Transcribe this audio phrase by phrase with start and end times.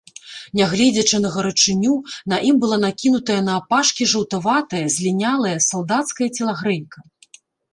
[0.59, 1.93] Нягледзячы на гарачыню,
[2.33, 6.99] на ім была накінутая наапашкі жаўтаватая, злінялая салдацкая целагрэйка.